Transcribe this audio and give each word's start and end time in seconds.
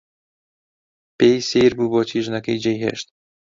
پێی 1.17 1.37
سەیر 1.49 1.71
بوو 1.77 1.91
بۆچی 1.91 2.23
ژنەکەی 2.25 2.61
جێی 2.63 2.81
هێشت. 2.83 3.07